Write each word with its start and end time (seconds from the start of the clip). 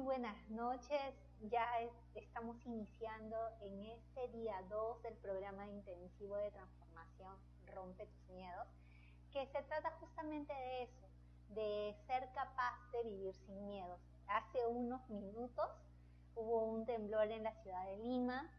Muy 0.00 0.16
buenas 0.16 0.48
noches. 0.48 1.14
Ya 1.42 1.66
estamos 2.14 2.56
iniciando 2.64 3.36
en 3.60 3.84
este 3.84 4.28
día 4.28 4.54
2 4.70 5.02
del 5.02 5.14
programa 5.16 5.68
intensivo 5.68 6.38
de 6.38 6.50
transformación 6.52 7.36
Rompe 7.66 8.06
tus 8.06 8.28
miedos, 8.30 8.66
que 9.30 9.44
se 9.48 9.62
trata 9.62 9.90
justamente 10.00 10.54
de 10.54 10.82
eso, 10.84 11.06
de 11.50 11.94
ser 12.06 12.32
capaz 12.32 12.90
de 12.92 13.02
vivir 13.02 13.34
sin 13.34 13.66
miedos. 13.66 14.00
Hace 14.26 14.66
unos 14.68 15.06
minutos 15.10 15.68
hubo 16.34 16.64
un 16.64 16.86
temblor 16.86 17.30
en 17.30 17.44
la 17.44 17.52
ciudad 17.62 17.84
de 17.84 17.98
Lima, 17.98 18.50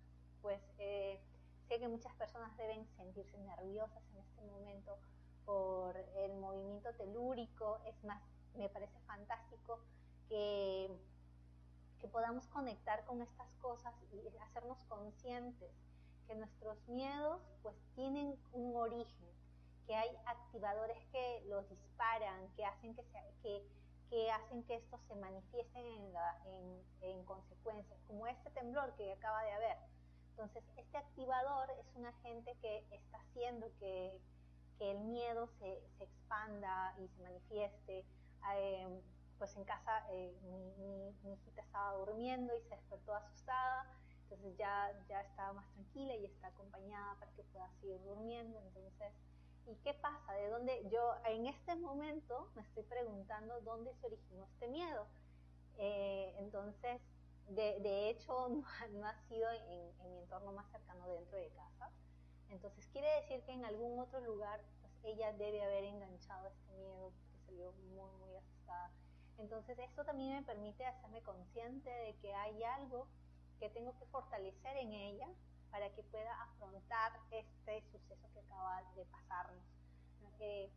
pues 0.44 0.62
eh, 0.78 1.20
sé 1.68 1.80
que 1.80 1.88
muchas 1.88 2.14
personas 2.18 2.56
deben 2.56 2.86
sentirse 2.98 3.36
nerviosas 3.40 4.04
en 4.12 4.20
este 4.20 4.44
momento 4.44 4.96
por 5.46 5.98
el 5.98 6.36
movimiento 6.36 6.94
telúrico, 6.94 7.80
es 7.88 8.04
más, 8.04 8.22
me 8.54 8.70
parece 8.70 9.00
fantástico 9.08 9.80
que 10.30 10.88
que 12.02 12.08
podamos 12.08 12.48
conectar 12.48 13.06
con 13.06 13.22
estas 13.22 13.48
cosas 13.62 13.94
y 14.12 14.38
hacernos 14.38 14.84
conscientes 14.86 15.72
que 16.28 16.36
nuestros 16.36 16.78
miedos 16.88 17.42
pues 17.62 17.76
tienen 17.96 18.38
un 18.54 18.76
origen, 18.76 19.30
que 19.86 19.96
hay 19.96 20.10
activadores 20.26 20.98
que 21.12 21.44
los 21.48 21.70
disparan, 21.70 22.50
que 22.56 22.66
hacen 22.66 22.96
que, 22.96 23.04
que, 23.44 23.68
que 24.10 24.32
hacen 24.32 24.64
que 24.64 24.76
estos 24.76 25.00
se 25.08 25.16
manifiesten 25.16 25.86
en, 25.86 26.14
en, 26.46 26.84
en 27.02 27.26
consecuencias, 27.26 28.00
como 28.08 28.28
este 28.28 28.50
temblor 28.52 28.94
que 28.96 29.14
acaba 29.14 29.44
de 29.44 29.52
haber. 29.52 29.78
Entonces, 30.32 30.64
este 30.78 30.98
activador 30.98 31.70
es 31.80 31.96
un 31.96 32.06
agente 32.06 32.56
que 32.62 32.84
está 32.92 33.20
haciendo 33.20 33.68
que, 33.80 34.20
que 34.78 34.92
el 34.92 35.00
miedo 35.02 35.48
se, 35.60 35.82
se, 35.98 36.04
expanda 36.06 36.96
y 36.98 37.08
se 37.10 37.22
manifieste. 37.22 38.06
Eh, 38.56 39.02
pues 39.42 39.58
en 39.58 39.64
casa 39.64 40.06
eh, 40.12 40.38
mi, 40.44 41.34
hijita 41.34 41.64
estaba 41.64 41.94
durmiendo 41.94 42.56
y 42.56 42.62
se 42.62 42.76
despertó 42.76 43.16
asustada, 43.16 43.88
entonces 44.26 44.56
ya, 44.56 44.92
ya 45.10 45.22
estaba 45.22 45.54
más 45.54 45.68
tranquila 45.74 46.16
y 46.16 46.26
está 46.26 46.50
acompañada 46.50 47.16
para 47.16 47.32
que 47.32 47.42
pueda 47.46 47.68
seguir 47.80 48.00
durmiendo, 48.04 48.60
entonces, 48.60 49.12
¿y 49.66 49.74
qué 49.78 49.96
pasa? 49.96 50.34
¿De 50.34 50.48
dónde? 50.48 50.88
Yo 50.92 51.16
en 51.26 51.48
este 51.48 51.76
momento 51.76 52.52
me 52.54 52.62
estoy 52.62 52.84
preguntando 52.84 53.60
dónde 53.62 53.96
se 53.96 54.06
originó 54.06 54.44
este 54.44 54.68
miedo. 54.68 55.08
Eh, 55.80 56.36
entonces, 56.38 57.02
de, 57.48 58.10
hecho, 58.12 58.48
no, 58.94 59.08
ha 59.08 59.16
sido 59.28 59.50
en, 59.50 59.92
en 60.02 60.12
mi 60.12 60.20
entorno 60.20 60.52
más 60.52 60.70
cercano 60.70 61.08
dentro 61.08 61.40
de 61.40 61.50
casa. 61.50 61.90
Entonces, 62.52 62.86
quiere 62.94 63.08
decir 63.22 63.42
que 63.42 63.54
en 63.54 63.66
algún 63.66 63.98
otro 63.98 64.20
lugar, 64.20 64.62
pues 64.82 64.94
ella 65.16 65.34
debe 65.34 65.64
haber 65.64 65.86
enganchado 65.86 66.46
este 66.46 66.74
miedo, 66.74 67.10
porque 67.10 67.40
salió 67.48 67.72
muy, 67.72 68.12
muy 68.20 68.36
asustada 68.36 68.92
entonces 69.42 69.78
esto 69.80 70.06
también 70.06 70.36
me 70.36 70.44
permite 70.44 70.86
hacerme 70.86 71.22
consciente 71.24 71.90
de 71.90 72.16
que 72.18 72.34
hay 72.34 72.64
algo 72.64 73.08
que 73.60 73.70
tengo 73.70 73.98
que 73.98 74.06
fortalecer 74.06 74.78
en 74.78 74.94
ella 74.94 75.28
para 75.72 75.90
que 75.94 76.04
pueda 76.04 76.32
afrontar 76.44 77.12
este 77.32 77.82
suceso 77.92 78.28
que 78.34 78.40
acaba 78.40 78.84
de 78.96 79.06
pasarnos. 79.06 79.64
Eh, 80.40 80.72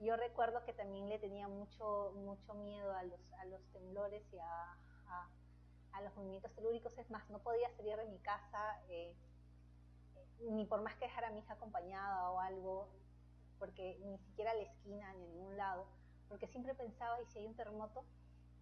yo 0.00 0.16
recuerdo 0.16 0.64
que 0.64 0.72
también 0.72 1.08
le 1.08 1.18
tenía 1.18 1.48
mucho, 1.48 2.12
mucho 2.16 2.54
miedo 2.54 2.92
a 2.94 3.02
los, 3.02 3.20
a 3.34 3.44
los 3.46 3.62
temblores 3.72 4.22
y 4.32 4.38
a, 4.38 4.72
a, 5.08 5.28
a 5.92 6.02
los 6.02 6.14
movimientos 6.16 6.52
telúricos. 6.54 6.96
Es 6.98 7.10
más, 7.10 7.28
no 7.30 7.38
podía 7.40 7.70
salir 7.76 7.96
de 7.96 8.06
mi 8.06 8.18
casa 8.18 8.80
eh, 8.88 9.14
ni 10.40 10.66
por 10.66 10.82
más 10.82 10.94
que 10.96 11.06
dejara 11.06 11.28
a 11.28 11.30
mi 11.30 11.40
hija 11.40 11.54
acompañada 11.54 12.30
o 12.30 12.40
algo, 12.40 12.88
porque 13.58 13.98
ni 14.04 14.18
siquiera 14.18 14.50
a 14.50 14.54
la 14.54 14.62
esquina 14.62 15.12
ni 15.14 15.24
en 15.24 15.32
ningún 15.32 15.56
lado 15.56 15.86
porque 16.34 16.48
siempre 16.48 16.74
pensaba, 16.74 17.22
¿y 17.22 17.26
si 17.26 17.38
hay 17.38 17.46
un 17.46 17.54
terremoto? 17.54 18.02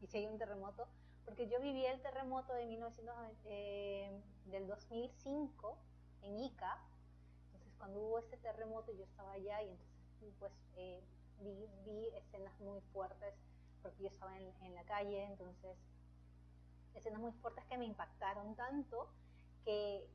¿Y 0.03 0.07
si 0.07 0.19
hay 0.19 0.27
un 0.27 0.37
terremoto? 0.37 0.87
Porque 1.25 1.49
yo 1.49 1.59
viví 1.59 1.87
el 1.87 2.03
terremoto 2.03 2.53
de 2.53 2.67
1900, 2.67 3.17
eh, 3.47 4.21
del 4.45 4.67
2005 4.67 5.79
en 6.21 6.39
Ica, 6.39 6.79
entonces 7.47 7.73
cuando 7.79 7.99
hubo 8.01 8.19
ese 8.19 8.37
terremoto 8.37 8.93
yo 8.93 9.05
estaba 9.05 9.33
allá 9.33 9.63
y 9.63 9.71
entonces 9.71 10.35
pues 10.39 10.53
eh, 10.77 11.03
vi, 11.41 11.67
vi, 11.87 12.09
escenas 12.09 12.53
muy 12.61 12.83
fuertes 12.93 13.33
porque 13.81 14.03
yo 14.03 14.09
estaba 14.09 14.39
en, 14.39 14.53
en 14.65 14.75
la 14.75 14.85
calle, 14.85 15.25
entonces 15.25 15.79
escenas 16.95 17.21
muy 17.23 17.33
fuertes 17.33 17.65
que 17.71 17.79
me 17.79 17.87
impactaron 17.87 18.55
tanto 18.55 19.09
que 19.65 20.07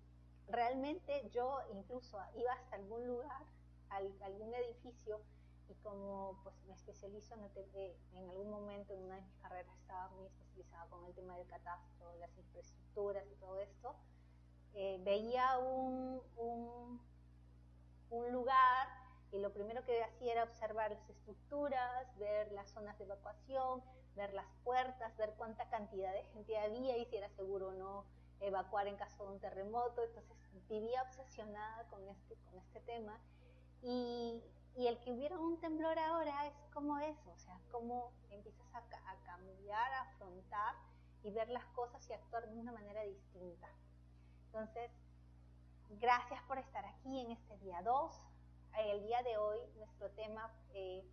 realmente 0.47 1.27
yo 1.31 1.57
incluso 1.73 2.19
iba 2.35 2.53
hasta 2.53 2.75
algún 2.75 3.07
lugar, 3.07 3.41
al, 3.89 4.13
algún 4.21 4.53
edificio, 4.53 5.19
y 5.69 5.75
como 5.83 6.39
pues 6.43 6.55
me 6.67 6.73
especializo 6.73 7.35
en, 7.35 7.43
el, 7.43 7.95
en 8.15 8.29
algún 8.29 8.49
momento 8.49 8.93
en 8.93 9.03
una 9.03 9.15
de 9.15 9.21
mis 9.21 9.35
carreras 9.41 9.67
estaba 9.81 10.09
muy 10.09 10.25
especializada 10.25 10.85
con 10.89 11.05
el 11.05 11.13
tema 11.13 11.37
del 11.37 11.47
catastro, 11.47 12.13
las 12.19 12.35
infraestructuras 12.37 13.25
y 13.31 13.35
todo 13.35 13.59
esto, 13.59 13.95
eh, 14.73 14.99
veía 15.03 15.57
un, 15.59 16.21
un, 16.37 17.01
un, 18.09 18.31
lugar 18.31 18.87
y 19.31 19.39
lo 19.39 19.51
primero 19.51 19.83
que 19.83 20.03
hacía 20.03 20.33
era 20.33 20.43
observar 20.43 20.91
las 20.91 21.09
estructuras, 21.09 22.17
ver 22.17 22.51
las 22.51 22.69
zonas 22.71 22.97
de 22.97 23.05
evacuación, 23.05 23.83
ver 24.15 24.33
las 24.33 24.47
puertas, 24.63 25.15
ver 25.17 25.33
cuánta 25.37 25.69
cantidad 25.69 26.13
de 26.13 26.23
gente 26.25 26.57
había 26.57 26.97
y 26.97 27.05
si 27.05 27.17
era 27.17 27.29
seguro 27.29 27.69
o 27.69 27.73
no 27.73 28.05
evacuar 28.39 28.87
en 28.87 28.97
caso 28.97 29.25
de 29.25 29.31
un 29.31 29.39
terremoto. 29.39 30.03
Entonces 30.03 30.37
vivía 30.69 31.01
obsesionada 31.03 31.87
con 31.89 32.07
este, 32.07 32.35
con 32.35 32.57
este 32.59 32.79
tema 32.81 33.19
y, 33.81 34.43
y 34.77 34.85
el 34.85 34.99
que 34.99 35.11
hubiera 35.11 35.39
un 35.39 35.59
temblor 35.59 35.97
ahora 35.97 36.45
es 36.45 36.53
como 36.71 36.99
eso, 36.99 37.31
o 37.31 37.39
sea, 37.39 37.59
cómo 37.71 38.11
empiezas 38.29 38.67
a, 38.75 38.77
a, 38.77 39.15
cambiar, 39.25 39.91
a 39.91 40.01
afrontar 40.01 40.75
y 41.23 41.31
ver 41.31 41.49
las 41.49 41.65
cosas 41.67 42.07
y 42.07 42.13
actuar 42.13 42.47
de 42.47 42.59
una 42.59 42.71
manera 42.71 43.01
distinta. 43.01 43.67
Entonces, 44.45 44.91
gracias 45.99 46.43
por 46.43 46.59
estar 46.59 46.85
aquí 46.85 47.21
en 47.21 47.31
este 47.31 47.57
día 47.57 47.81
2. 47.81 48.21
El 48.77 49.01
día 49.01 49.23
de 49.23 49.37
hoy 49.37 49.57
nuestro 49.77 50.11
tema 50.11 50.53
eh, 50.75 51.03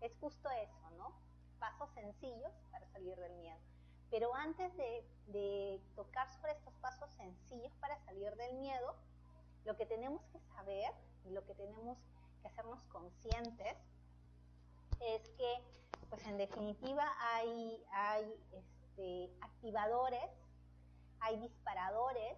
es 0.00 0.12
justo 0.16 0.50
eso, 0.50 0.90
¿no? 0.98 1.12
Pasos 1.60 1.90
sencillos 1.92 2.52
para 2.72 2.88
salir 2.88 3.16
del 3.16 3.36
miedo. 3.36 3.58
Pero 4.10 4.34
antes 4.34 4.76
de, 4.76 5.06
de 5.28 5.80
tocar 5.94 6.28
sobre 6.28 6.52
estos 6.52 6.74
pasos 6.80 7.08
sencillos 7.12 7.72
para 7.80 7.96
salir 8.04 8.34
del 8.34 8.54
miedo, 8.56 8.96
lo 9.64 9.76
que 9.76 9.86
tenemos 9.86 10.22
que 10.32 10.40
saber 10.56 10.92
y 11.24 11.30
lo 11.30 11.46
que 11.46 11.54
tenemos 11.54 11.96
que 11.98 12.21
que 12.42 12.48
hacernos 12.48 12.82
conscientes 12.84 13.76
es 15.00 15.28
que, 15.30 15.64
pues 16.10 16.26
en 16.26 16.36
definitiva, 16.36 17.04
hay, 17.18 17.84
hay 17.92 18.34
este, 18.52 19.32
activadores, 19.40 20.30
hay 21.20 21.38
disparadores 21.38 22.36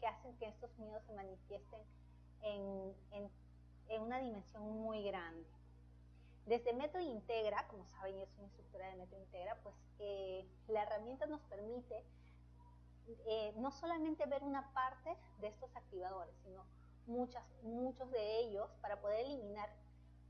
que 0.00 0.06
hacen 0.06 0.36
que 0.38 0.46
estos 0.46 0.76
miedos 0.78 1.02
se 1.04 1.12
manifiesten 1.12 1.80
en, 2.42 2.96
en, 3.12 3.30
en 3.88 4.02
una 4.02 4.18
dimensión 4.18 4.68
muy 4.82 5.04
grande. 5.04 5.48
Desde 6.46 6.72
Metro 6.72 7.00
Integra, 7.00 7.68
como 7.68 7.86
saben, 7.86 8.18
yo 8.18 8.26
soy 8.26 8.44
instructora 8.44 8.88
de 8.88 8.96
Metro 8.96 9.18
Integra, 9.18 9.56
pues 9.62 9.76
eh, 10.00 10.44
la 10.66 10.82
herramienta 10.82 11.26
nos 11.26 11.40
permite 11.42 12.04
eh, 13.26 13.52
no 13.56 13.70
solamente 13.70 14.26
ver 14.26 14.42
una 14.42 14.72
parte 14.72 15.16
de 15.40 15.48
estos 15.48 15.74
activadores, 15.76 16.34
sino 16.42 16.64
muchas, 17.06 17.44
muchos 17.62 18.10
de 18.10 18.40
ellos 18.40 18.68
para 18.80 19.00
poder 19.00 19.26
eliminar 19.26 19.68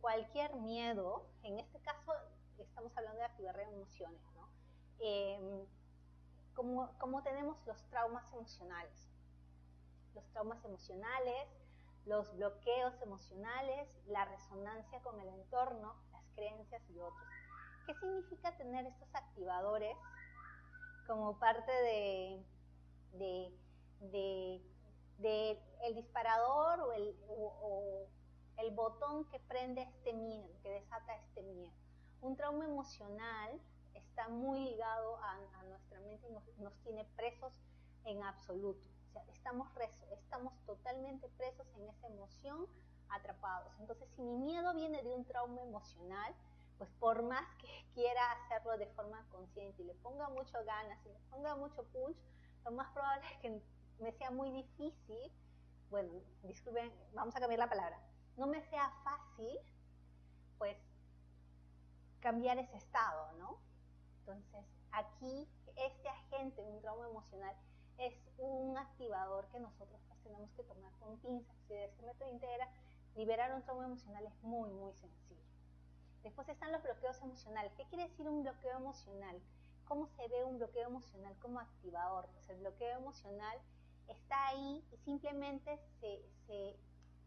cualquier 0.01 0.55
miedo. 0.57 1.27
En 1.43 1.59
este 1.59 1.81
caso 1.81 2.13
estamos 2.59 2.97
hablando 2.97 3.19
de 3.19 3.25
activar 3.25 3.59
emociones, 3.61 4.23
¿no? 4.35 4.49
Eh, 5.01 5.67
como, 6.55 6.97
como 6.99 7.23
tenemos 7.23 7.57
los 7.67 7.83
traumas 7.89 8.31
emocionales. 8.33 9.09
Los 10.15 10.25
traumas 10.33 10.63
emocionales, 10.65 11.49
los 12.05 12.35
bloqueos 12.37 13.01
emocionales, 13.01 13.89
la 14.07 14.25
resonancia 14.27 15.01
con 15.03 15.19
el 15.21 15.29
entorno, 15.29 15.95
las 16.13 16.25
creencias 16.35 16.83
y 16.91 16.99
otros. 16.99 17.29
¿Qué 17.87 17.95
significa 17.95 18.57
tener 18.57 18.87
estos 18.87 19.15
activadores 19.15 19.97
como 21.07 21.39
parte 21.39 21.73
de 21.73 22.45
de 25.23 25.59
el 25.83 25.95
disparador 25.95 26.81
o 26.81 26.93
el, 26.93 27.17
o, 27.29 27.57
o 27.63 28.07
el 28.59 28.71
botón 28.73 29.25
que 29.27 29.39
prende 29.41 29.83
este 29.83 30.13
miedo, 30.13 30.49
que 30.63 30.71
desata 30.71 31.17
este 31.17 31.43
miedo. 31.43 31.73
un 32.21 32.37
trauma 32.37 32.65
emocional 32.65 33.61
está 33.95 34.29
muy 34.29 34.61
ligado 34.61 35.17
a, 35.23 35.63
nuestra 35.65 36.01
mente 36.01 36.29
y 36.29 36.63
nos, 36.63 36.75
tiene 36.83 37.05
presos 37.17 37.53
en 38.05 38.23
absoluto. 38.23 38.87
O 39.09 39.13
sea, 39.13 39.25
estamos, 39.33 39.69
estamos 40.11 40.53
totalmente 40.67 41.29
presos 41.31 41.67
en 41.77 41.89
esa 41.89 42.07
emoción, 42.09 42.67
atrapados. 43.09 43.73
Entonces, 43.81 44.09
si 44.15 44.23
mi 44.23 44.37
miedo 44.37 44.75
viene 44.75 45.03
de 45.03 45.15
un 45.15 45.25
trauma 45.25 45.63
emocional, 45.63 46.35
pues 46.79 46.91
por 47.01 47.23
más 47.23 47.47
que 47.57 47.69
quiera 47.95 48.33
hacerlo 48.33 48.77
de 48.77 48.87
forma 48.89 49.25
consciente 49.31 49.83
y 49.83 49.87
le 49.87 49.95
ponga 49.95 50.29
mucho 50.29 50.59
ganas 50.65 50.99
y 51.07 51.09
le 51.09 51.19
ponga 51.31 51.57
mucho 51.57 51.85
punch, 51.85 52.17
lo 52.65 52.71
más 52.73 52.91
probable 52.93 53.27
es 53.33 53.39
que 53.39 53.63
me 54.03 54.13
sea 54.13 54.31
muy 54.31 54.51
difícil, 54.51 55.33
bueno, 55.91 56.13
disculpen, 56.43 56.93
vamos 57.15 57.35
a 57.37 57.41
cambiar 57.41 57.61
la 57.61 57.69
palabra, 57.69 57.99
no 58.37 58.47
me 58.47 58.61
sea 58.69 58.91
fácil, 59.05 59.59
pues, 60.59 60.77
cambiar 62.21 62.59
ese 62.59 62.77
estado, 62.77 63.33
¿no? 63.39 63.59
Entonces, 64.21 64.65
aquí, 64.93 65.49
este 65.77 66.09
agente, 66.09 66.63
un 66.63 66.81
trauma 66.81 67.09
emocional, 67.09 67.57
es 67.99 68.15
un 68.39 68.77
activador 68.77 69.47
que 69.49 69.61
nosotros 69.61 70.01
pues, 70.09 70.21
tenemos 70.23 70.51
que 70.53 70.65
tomar 70.65 70.93
con 70.99 71.19
pinzas. 71.19 71.57
Si 71.67 71.75
de 71.75 71.85
este 71.85 72.03
método 72.03 72.31
integra, 72.31 72.69
liberar 73.15 73.55
un 73.55 73.63
trauma 73.63 73.85
emocional 73.85 74.27
es 74.27 74.43
muy, 74.43 74.71
muy 74.71 74.93
sencillo. 74.95 75.43
Después 76.23 76.49
están 76.49 76.73
los 76.73 76.83
bloqueos 76.83 77.21
emocionales. 77.21 77.73
¿Qué 77.77 77.85
quiere 77.87 78.09
decir 78.09 78.29
un 78.29 78.43
bloqueo 78.43 78.77
emocional? 78.77 79.41
¿Cómo 79.85 80.07
se 80.07 80.29
ve 80.29 80.45
un 80.45 80.59
bloqueo 80.59 80.89
emocional 80.89 81.37
como 81.41 81.61
activador? 81.61 82.29
Pues 82.33 82.49
el 82.51 82.59
bloqueo 82.59 82.99
emocional 82.99 83.59
está 84.09 84.49
ahí 84.49 84.85
y 84.91 84.97
simplemente 84.99 85.79
se, 86.01 86.77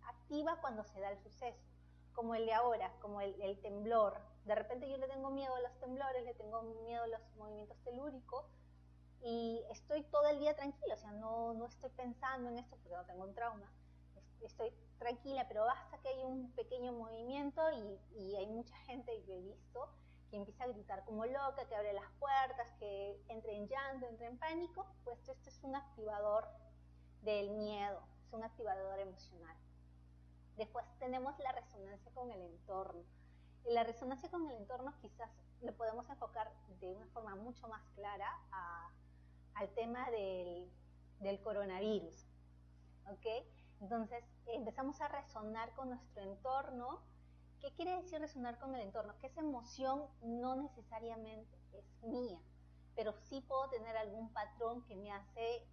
activa 0.08 0.60
cuando 0.62 0.84
se 0.84 1.00
da 1.00 1.10
el 1.12 1.18
suceso, 1.20 1.64
como 2.14 2.36
el 2.36 2.46
de 2.46 2.54
ahora, 2.54 2.92
como 3.00 3.22
el, 3.22 3.60
temblor. 3.62 4.20
De 4.46 4.56
repente 4.56 4.90
yo 4.90 4.98
le 4.98 5.08
tengo 5.08 5.32
miedo 5.32 5.56
a 5.56 5.62
los 5.62 5.80
temblores, 5.80 6.24
le 6.24 6.34
tengo 6.36 6.62
miedo 6.84 7.04
a 7.04 7.08
los 7.08 7.22
movimientos 7.38 7.78
telúricos 7.84 8.46
y 9.22 9.64
estoy 9.72 10.04
todo 10.04 10.28
el 10.28 10.40
día 10.40 10.56
tranquilo, 10.56 10.94
o 10.94 10.98
sea, 10.98 11.12
no, 11.14 11.54
no 11.54 11.66
estoy 11.66 11.90
pensando 11.92 12.50
en 12.50 12.60
esto 12.60 12.78
porque 12.78 12.96
no 12.96 13.06
tengo 13.06 13.24
un 13.24 13.34
trauma 13.34 13.72
estoy 14.46 14.72
tranquila, 14.98 15.48
pero 15.48 15.66
basta 15.66 15.98
que 16.00 16.10
haya 16.10 16.26
un 16.26 16.52
pequeño 16.54 16.94
movimiento 16.94 17.62
y, 18.16 18.36
hay 18.36 18.48
mucha 18.48 18.76
gente, 18.80 19.24
yo 19.26 19.34
he 19.34 19.42
visto, 19.42 19.90
que 20.30 20.38
empieza 20.38 20.64
a 20.64 20.68
gritar 20.68 21.04
como 21.06 21.26
loca, 21.26 21.68
que 21.68 21.76
abre 21.76 21.94
las 21.94 22.10
puertas, 22.20 22.72
que 22.80 23.22
entra 23.28 23.52
en 23.52 23.68
llanto, 23.68 24.08
entra 24.08 24.28
en 24.28 24.38
pánico, 24.38 24.86
pues 25.04 25.28
esto 25.28 25.50
es 25.50 25.64
un 25.64 25.76
activador 25.76 26.48
del 27.26 27.50
miedo, 27.52 28.02
es 28.26 28.34
un 28.34 28.44
activador 28.44 29.00
emocional. 29.00 29.58
Después 30.56 30.86
tenemos 31.00 31.38
la 31.40 31.52
resonancia 31.52 32.12
con 32.14 32.32
el 32.32 32.42
entorno. 32.42 33.04
la 33.66 33.84
resonancia 33.84 34.30
con 34.30 34.48
el 34.48 34.58
entorno 34.58 34.94
quizás 35.02 35.30
lo 35.62 35.74
podemos 35.76 36.08
enfocar 36.10 36.52
de 36.80 36.92
una 36.92 37.08
forma 37.08 37.36
mucho 37.36 37.68
más 37.68 37.82
clara 37.96 38.30
al 39.56 39.70
tema 39.74 40.10
del, 40.12 40.72
del 41.20 41.42
coronavirus. 41.42 42.28
¿ok? 43.08 43.26
Entonces 43.82 44.24
empezamos 44.48 45.02
a 45.02 45.08
resonar 45.08 45.74
con 45.74 45.90
nuestro 45.90 46.24
entorno. 46.24 47.02
¿Qué 47.60 47.74
quiere 47.74 47.96
decir 47.96 48.20
resonar 48.20 48.60
con 48.60 48.76
el 48.76 48.82
entorno? 48.82 49.18
Que 49.20 49.28
esa 49.28 49.42
emoción 49.42 50.06
no 50.22 50.56
necesariamente 50.56 51.58
es 51.74 52.04
mía, 52.04 52.40
pero 52.96 53.14
sí 53.14 53.42
puedo 53.42 53.68
tener 53.70 53.98
algún 53.98 54.32
patrón 54.32 54.86
que 54.86 54.96
me 54.96 55.12
hace 55.12 55.68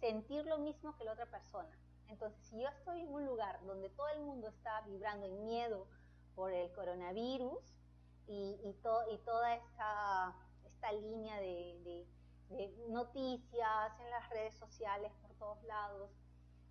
sentir 0.00 0.46
lo 0.46 0.58
mismo 0.58 0.96
que 0.96 1.04
la 1.04 1.12
otra 1.12 1.26
persona. 1.26 1.76
Entonces, 2.08 2.42
si 2.46 2.60
yo 2.60 2.68
estoy 2.68 3.02
en 3.02 3.12
un 3.12 3.26
lugar 3.26 3.60
donde 3.64 3.90
todo 3.90 4.08
el 4.08 4.20
mundo 4.20 4.48
está 4.48 4.80
vibrando 4.82 5.26
en 5.26 5.44
miedo 5.44 5.86
por 6.34 6.52
el 6.52 6.72
coronavirus 6.72 7.78
y, 8.26 8.74
toda 8.82 9.54
esta, 9.54 10.34
línea 10.92 11.38
de 11.40 12.06
noticias 12.88 14.00
en 14.00 14.10
las 14.10 14.30
redes 14.30 14.54
sociales 14.54 15.12
por 15.20 15.34
todos 15.34 15.62
lados, 15.64 16.10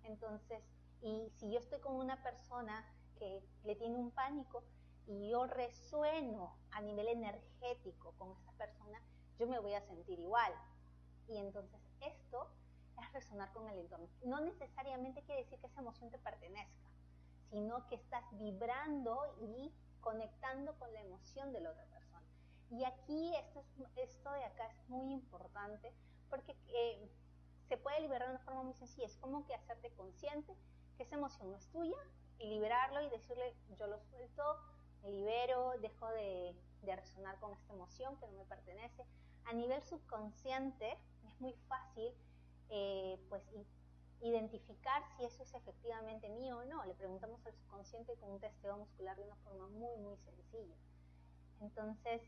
entonces, 0.02 0.62
y 1.02 1.30
si 1.36 1.50
yo 1.50 1.58
estoy 1.58 1.80
con 1.80 1.94
una 1.94 2.22
persona 2.22 2.84
que 3.18 3.42
le 3.64 3.76
tiene 3.76 3.96
un 3.96 4.10
pánico 4.10 4.64
y 5.06 5.30
yo 5.30 5.46
resueno 5.46 6.56
a 6.70 6.80
nivel 6.80 7.08
energético 7.08 8.12
con 8.18 8.32
esa 8.32 8.52
persona, 8.52 9.00
yo 9.38 9.46
me 9.46 9.58
voy 9.58 9.74
a 9.74 9.82
sentir 9.82 10.18
igual. 10.18 10.52
Y 11.28 11.36
entonces 11.36 11.80
esto 12.00 12.50
es 13.08 13.14
resonar 13.14 13.52
con 13.52 13.68
el 13.68 13.78
entorno. 13.78 14.08
No 14.24 14.40
necesariamente 14.40 15.22
quiere 15.22 15.42
decir 15.42 15.58
que 15.58 15.66
esa 15.66 15.80
emoción 15.80 16.10
te 16.10 16.18
pertenezca, 16.18 16.90
sino 17.50 17.86
que 17.88 17.96
estás 17.96 18.24
vibrando 18.32 19.36
y 19.40 19.72
conectando 20.00 20.78
con 20.78 20.92
la 20.92 21.00
emoción 21.00 21.52
de 21.52 21.60
la 21.60 21.70
otra 21.70 21.84
persona. 21.86 22.26
Y 22.70 22.84
aquí 22.84 23.34
esto, 23.96 24.32
de 24.32 24.44
acá 24.44 24.66
es 24.66 24.88
muy 24.88 25.12
importante 25.12 25.92
porque 26.28 26.54
eh, 26.68 27.10
se 27.68 27.76
puede 27.78 28.00
liberar 28.00 28.28
de 28.28 28.34
una 28.34 28.44
forma 28.44 28.62
muy 28.62 28.74
sencilla. 28.74 29.06
Es 29.06 29.16
como 29.16 29.46
que 29.46 29.54
hacerte 29.54 29.90
consciente 29.92 30.54
que 30.96 31.04
esa 31.04 31.16
emoción 31.16 31.50
no 31.50 31.56
es 31.56 31.66
tuya 31.70 31.96
y 32.38 32.48
liberarlo 32.48 33.00
y 33.00 33.08
decirle, 33.08 33.54
yo 33.78 33.86
lo 33.86 33.98
suelto, 34.00 34.42
me 35.02 35.10
libero, 35.10 35.72
dejo 35.80 36.08
de, 36.08 36.54
resonar 36.82 37.38
con 37.38 37.52
esta 37.52 37.74
emoción 37.74 38.16
que 38.16 38.26
no 38.28 38.32
me 38.32 38.44
pertenece. 38.46 39.04
A 39.44 39.52
nivel 39.52 39.82
subconsciente 39.82 40.96
es 41.26 41.40
muy 41.40 41.52
fácil 41.68 42.14
eh, 42.70 43.18
pues 43.28 43.42
identificar 44.20 45.02
si 45.16 45.24
eso 45.24 45.42
es 45.42 45.54
efectivamente 45.54 46.28
mío 46.28 46.58
o 46.58 46.64
no. 46.64 46.84
Le 46.84 46.94
preguntamos 46.94 47.44
al 47.46 47.54
subconsciente 47.54 48.16
con 48.16 48.32
un 48.32 48.40
testeo 48.40 48.76
muscular 48.76 49.16
de 49.16 49.24
una 49.24 49.36
forma 49.36 49.68
muy, 49.68 49.96
muy 49.98 50.16
sencilla. 50.18 50.76
Entonces, 51.60 52.22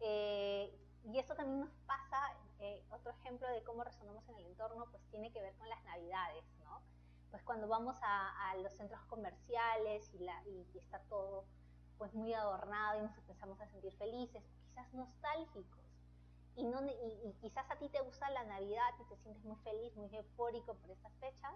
eh, 0.00 0.72
y 1.04 1.18
eso 1.18 1.34
también 1.34 1.60
nos 1.60 1.72
pasa 1.86 2.18
eh, 2.60 2.84
otro 2.90 3.12
ejemplo 3.12 3.48
de 3.48 3.62
cómo 3.62 3.84
resonamos 3.84 4.28
en 4.28 4.36
el 4.36 4.46
entorno, 4.46 4.86
pues 4.90 5.02
tiene 5.10 5.32
que 5.32 5.40
ver 5.40 5.54
con 5.56 5.68
las 5.68 5.82
navidades, 5.84 6.44
¿no? 6.60 6.82
Pues 7.30 7.42
cuando 7.42 7.68
vamos 7.68 7.96
a, 8.02 8.54
los 8.62 8.72
centros 8.72 9.00
comerciales 9.04 10.12
y, 10.14 10.78
está 10.78 11.00
todo 11.08 11.44
pues 11.98 12.14
muy 12.14 12.32
adornado 12.32 12.98
y 12.98 13.02
nos 13.02 13.16
empezamos 13.18 13.60
a 13.60 13.66
sentir 13.66 13.92
felices, 13.96 14.42
quizás 14.66 14.92
nostálgicos. 14.94 15.84
Y, 16.58 16.64
no, 16.64 16.84
y, 16.84 17.32
quizás 17.40 17.70
a 17.70 17.76
ti 17.76 17.88
te 17.88 18.00
gusta 18.00 18.28
la 18.30 18.44
Navidad 18.44 18.90
y 19.00 19.04
te 19.04 19.16
sientes 19.16 19.44
muy 19.44 19.56
feliz, 19.58 19.94
muy 19.96 20.14
eufórico 20.14 20.74
por 20.74 20.90
estas 20.90 21.12
fechas, 21.20 21.54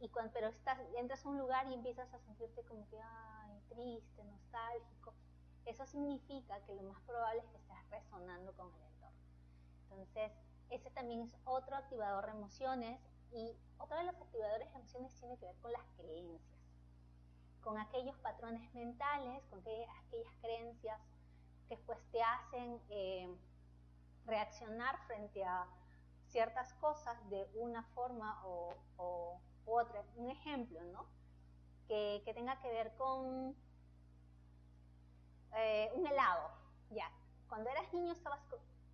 y 0.00 0.08
cuando, 0.08 0.32
pero 0.32 0.48
estás, 0.48 0.78
entras 0.96 1.24
a 1.26 1.28
un 1.28 1.38
lugar 1.38 1.66
y 1.66 1.74
empiezas 1.74 2.12
a 2.14 2.18
sentirte 2.20 2.62
como 2.64 2.88
que, 2.88 2.98
ay, 3.02 3.60
triste, 3.68 4.24
nostálgico. 4.24 5.12
Eso 5.66 5.84
significa 5.86 6.60
que 6.64 6.74
lo 6.74 6.82
más 6.82 7.00
probable 7.02 7.42
es 7.42 7.50
que 7.50 7.56
estés 7.58 7.90
resonando 7.90 8.52
con 8.54 8.72
el 8.72 8.92
entonces, 9.92 10.32
ese 10.70 10.90
también 10.90 11.22
es 11.22 11.36
otro 11.44 11.76
activador 11.76 12.26
de 12.26 12.32
emociones 12.32 12.98
y 13.30 13.54
otro 13.78 13.96
de 13.98 14.04
los 14.04 14.14
activadores 14.16 14.70
de 14.70 14.78
emociones 14.78 15.14
tiene 15.18 15.36
que 15.36 15.46
ver 15.46 15.56
con 15.56 15.72
las 15.72 15.84
creencias, 15.96 16.60
con 17.62 17.78
aquellos 17.78 18.16
patrones 18.18 18.72
mentales, 18.74 19.42
con 19.50 19.60
aquellas 19.60 20.34
creencias 20.40 21.00
que 21.68 21.76
pues 21.76 21.98
te 22.10 22.22
hacen 22.22 22.80
eh, 22.88 23.28
reaccionar 24.26 24.98
frente 25.06 25.44
a 25.44 25.66
ciertas 26.28 26.72
cosas 26.74 27.16
de 27.30 27.48
una 27.54 27.82
forma 27.94 28.42
o, 28.44 28.74
otra. 29.64 30.02
Un 30.16 30.30
ejemplo, 30.30 30.82
¿no? 30.84 31.06
Que, 31.86 32.22
tenga 32.34 32.60
que 32.60 32.68
ver 32.68 32.94
con 32.96 33.54
eh, 35.54 35.90
un 35.94 36.06
helado. 36.06 36.50
Ya, 36.90 37.10
cuando 37.48 37.70
eras 37.70 37.92
niño 37.92 38.14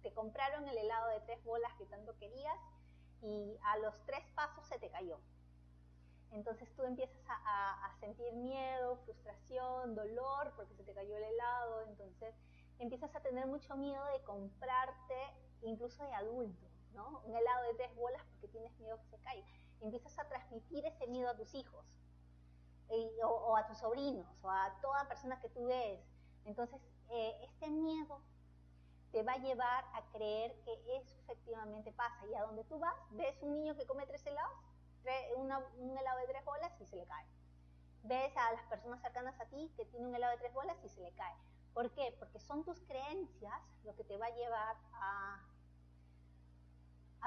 te 0.03 0.13
compraron 0.13 0.69
el 0.69 0.77
helado 0.77 1.09
de 1.09 1.21
tres 1.21 1.43
bolas 1.45 1.73
que 1.79 1.87
tanto 1.87 2.17
querías 2.19 2.59
y 3.23 3.59
a 3.65 3.79
los 3.79 3.95
tres 4.07 4.25
pasos 4.35 4.67
se 4.67 4.79
te 4.79 4.91
cayó. 4.91 5.19
Entonces 6.31 6.69
tú 6.77 6.83
empiezas 6.85 7.19
a, 7.29 7.95
sentir 8.01 8.33
miedo, 8.35 8.97
frustración, 9.05 9.95
dolor 9.95 10.53
porque 10.57 10.75
se 10.75 10.85
te 10.85 10.95
cayó 10.95 11.17
el 11.17 11.25
helado, 11.25 11.83
entonces 11.83 12.35
empiezas 12.79 13.15
a 13.15 13.21
tener 13.21 13.47
mucho 13.47 13.77
miedo 13.77 14.05
de 14.07 14.23
comprarte, 14.23 15.15
incluso 15.63 16.05
de 16.05 16.15
adulto, 16.15 16.67
¿no? 16.93 17.23
Un 17.25 17.37
helado 17.37 17.65
de 17.65 17.75
tres 17.75 17.95
bolas 17.97 18.23
porque 18.31 18.49
tienes 18.49 18.73
miedo 18.79 18.99
que 18.99 19.09
se 19.09 19.19
caiga. 19.19 19.47
empiezas 19.81 20.19
a 20.19 20.29
transmitir 20.29 20.85
ese 20.87 21.07
miedo 21.07 21.29
a 21.31 21.37
tus 21.37 21.55
hijos, 21.55 21.85
o, 22.89 23.27
o, 23.27 23.57
a 23.57 23.67
tus 23.67 23.79
sobrinos, 23.79 24.27
o 24.43 24.51
a 24.51 24.79
toda 24.81 25.07
persona 25.09 25.41
que 25.41 25.49
tú 25.51 25.67
ves. 25.67 26.01
Entonces, 26.45 26.81
eh, 27.11 27.39
este 27.43 27.71
miedo 27.71 28.21
te 29.13 29.23
va 29.23 29.35
a 29.35 29.39
llevar 29.39 29.85
a 29.95 30.03
creer 30.13 30.59
que 30.65 30.73
eso 30.97 31.17
efectivamente 31.21 31.93
pasa. 31.93 32.27
Y 32.27 32.35
a 32.35 32.43
donde 32.43 32.65
tú 32.65 32.79
vas, 32.79 32.97
ves 33.11 33.41
un 33.43 33.53
niño 33.53 33.77
que 33.77 33.87
come 33.87 34.07
tres 34.07 34.27
helados, 34.27 34.59
un 35.37 35.97
helado 35.97 36.19
de 36.19 36.27
tres 36.27 36.45
bolas 36.45 36.73
y 36.81 36.87
se 36.87 36.97
le 36.97 37.07
cae. 37.07 37.27
Ves 38.03 38.37
a 38.37 38.53
las 38.53 38.63
personas 38.67 39.01
cercanas 39.01 39.39
a 39.41 39.47
ti 39.47 39.73
que 39.77 39.85
tienen 39.87 40.09
un 40.09 40.15
helado 40.15 40.33
de 40.33 40.39
tres 40.39 40.55
bolas 40.55 40.77
y 40.85 40.89
se 40.89 41.01
le 41.01 41.13
cae. 41.13 41.35
¿Por 41.79 41.93
qué? 41.93 42.13
Porque 42.19 42.41
son 42.41 42.65
tus 42.65 42.81
creencias 42.81 43.63
lo 43.85 43.95
que 43.95 44.03
te 44.03 44.19
va 44.19 44.27
a 44.27 44.35
llevar 44.35 44.77
a, 44.95 45.45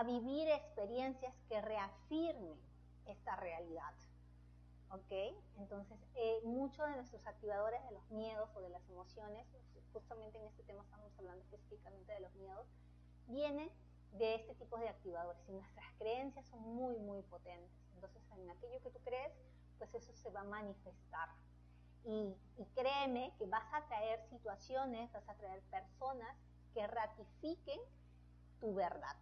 vivir 0.03 0.49
experiencias 0.49 1.33
que 1.47 1.61
reafirmen 1.61 2.59
esta 3.05 3.37
realidad. 3.37 3.93
¿ok? 4.89 5.37
Entonces, 5.57 5.97
eh, 6.15 6.41
muchos 6.43 6.85
de 6.85 6.95
nuestros 6.97 7.25
activadores 7.25 7.81
de 7.85 7.91
los 7.91 8.11
miedos 8.11 8.49
o 8.53 8.59
de 8.59 8.67
las 8.67 8.85
emociones, 8.89 9.47
justamente 9.93 10.37
en 10.37 10.47
este 10.47 10.63
tema 10.63 10.83
estamos 10.83 11.17
hablando 11.17 11.41
específicamente 11.45 12.11
de 12.11 12.19
los 12.19 12.35
miedos, 12.35 12.67
vienen 13.27 13.71
de 14.17 14.35
este 14.35 14.53
tipo 14.55 14.77
de 14.79 14.89
activadores 14.89 15.41
y 15.47 15.53
nuestras 15.53 15.85
creencias 15.97 16.45
son 16.47 16.59
muy, 16.59 16.99
muy 16.99 17.21
potentes. 17.21 17.71
Entonces, 17.95 18.21
en 18.31 18.49
aquello 18.49 18.81
que 18.81 18.89
tú 18.89 18.99
crees, 19.05 19.31
pues 19.77 19.93
eso 19.93 20.11
se 20.13 20.29
va 20.29 20.41
a 20.41 20.43
manifestar. 20.43 21.29
Y, 22.03 22.35
y 22.57 22.65
créeme 22.75 23.33
que 23.37 23.45
vas 23.45 23.65
a 23.73 23.85
traer 23.87 24.21
situaciones, 24.29 25.11
vas 25.11 25.27
a 25.29 25.35
traer 25.35 25.61
personas 25.63 26.35
que 26.73 26.87
ratifiquen 26.87 27.79
tu 28.59 28.73
verdad. 28.73 29.15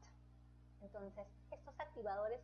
Entonces, 0.81 1.27
estos 1.51 1.79
activadores 1.79 2.41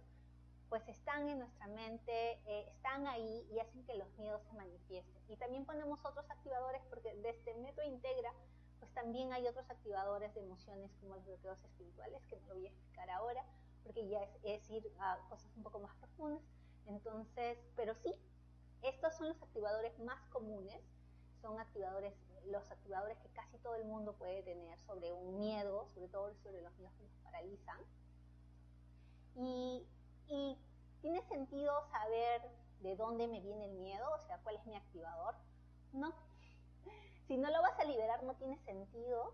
pues 0.70 0.88
están 0.88 1.30
en 1.30 1.40
nuestra 1.40 1.68
mente, 1.68 2.34
eh, 2.46 2.66
están 2.68 3.08
ahí 3.08 3.48
y 3.52 3.60
hacen 3.60 3.86
que 3.86 3.96
los 3.96 4.08
miedos 4.18 4.42
se 4.44 4.54
manifiesten. 4.54 5.24
Y 5.30 5.38
también 5.38 5.66
ponemos 5.66 6.04
otros 6.04 6.30
activadores 6.30 6.82
porque 6.90 7.16
desde 7.16 7.54
método 7.56 7.86
integra, 7.86 8.34
pues 8.80 8.92
también 8.94 9.32
hay 9.32 9.48
otros 9.48 9.70
activadores 9.70 10.34
de 10.34 10.42
emociones 10.42 10.92
como 11.00 11.16
los 11.16 11.26
bloqueos 11.26 11.64
espirituales, 11.64 12.22
que 12.26 12.38
no 12.38 12.48
lo 12.50 12.56
voy 12.56 12.66
a 12.66 12.70
explicar 12.70 13.10
ahora, 13.12 13.46
porque 13.84 14.08
ya 14.08 14.28
es, 14.44 14.70
ir 14.70 14.92
a 15.00 15.18
cosas 15.30 15.50
un 15.56 15.64
poco 15.64 15.80
más 15.80 15.96
profundas. 15.98 16.44
Entonces, 16.88 17.58
pero 17.76 17.94
sí, 17.96 18.14
estos 18.90 19.16
son 19.16 19.30
los 19.30 19.42
activadores 19.42 19.98
más 20.00 20.22
comunes, 20.30 20.82
son 21.42 21.60
activadores, 21.60 22.14
los 22.46 22.70
activadores 22.72 23.18
que 23.20 23.30
casi 23.30 23.58
todo 23.60 23.76
el 23.76 23.86
mundo 23.86 24.14
puede 24.14 24.44
tener 24.44 24.80
sobre 24.82 25.12
un 25.12 25.38
miedo, 25.38 25.88
sobre 25.94 26.08
todo 26.08 26.34
sobre 26.44 26.62
los 26.62 26.74
miedos 26.78 26.96
que 26.96 27.04
nos 27.04 27.18
paralizan. 27.24 27.80
Y 29.36 29.86
y 30.28 30.58
tiene 31.02 31.22
sentido 31.24 31.72
saber 31.92 32.42
de 32.82 32.96
dónde 32.96 33.28
me 33.28 33.42
viene 33.42 33.66
el 33.66 33.74
miedo, 33.74 34.06
o 34.14 34.20
sea, 34.20 34.40
cuál 34.40 34.56
es 34.56 34.66
mi 34.66 34.76
activador. 34.76 35.36
No. 35.94 36.14
Si 37.28 37.38
no 37.38 37.50
lo 37.50 37.62
vas 37.62 37.80
a 37.80 37.86
liberar, 37.86 38.24
no 38.24 38.36
tiene 38.36 38.58
sentido 38.66 39.34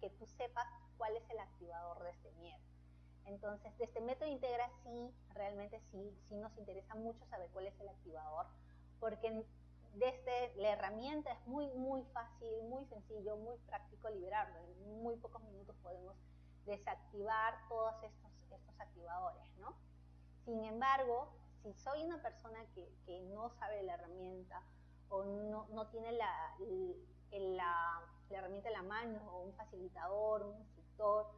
que 0.00 0.10
tú 0.10 0.26
sepas 0.26 0.66
cuál 0.96 1.16
es 1.16 1.28
el 1.30 1.38
activador 1.38 2.02
de 2.02 2.10
este 2.10 2.30
miedo. 2.32 2.62
Entonces, 3.26 3.76
de 3.78 3.84
este 3.84 4.00
método 4.00 4.28
integra 4.28 4.70
sí, 4.82 5.14
realmente 5.30 5.80
sí, 5.80 6.16
sí 6.28 6.36
nos 6.36 6.56
interesa 6.58 6.94
mucho 6.94 7.24
saber 7.26 7.50
cuál 7.50 7.66
es 7.66 7.80
el 7.80 7.88
activador, 7.88 8.46
porque 9.04 9.44
desde 9.96 10.54
la 10.56 10.70
herramienta 10.70 11.30
es 11.30 11.46
muy, 11.46 11.68
muy 11.74 12.02
fácil, 12.14 12.48
muy 12.70 12.86
sencillo, 12.86 13.36
muy 13.36 13.58
práctico 13.66 14.08
liberarlo. 14.08 14.58
En 14.60 15.02
muy 15.02 15.14
pocos 15.16 15.42
minutos 15.42 15.76
podemos 15.82 16.16
desactivar 16.64 17.52
todos 17.68 18.02
estos, 18.02 18.30
estos 18.50 18.80
activadores, 18.80 19.44
¿no? 19.58 19.76
Sin 20.46 20.64
embargo, 20.64 21.28
si 21.62 21.74
soy 21.74 22.02
una 22.02 22.22
persona 22.22 22.64
que, 22.74 23.20
no 23.34 23.50
sabe 23.50 23.82
la 23.82 23.92
herramienta 23.92 24.62
o 25.10 25.22
no, 25.22 25.86
tiene 25.88 26.12
la, 26.12 26.56
la, 27.30 28.00
herramienta 28.30 28.70
en 28.70 28.74
la 28.74 28.82
mano, 28.84 29.20
o 29.30 29.42
un 29.42 29.52
facilitador, 29.52 30.44
un 30.44 30.56
instructor, 30.56 31.30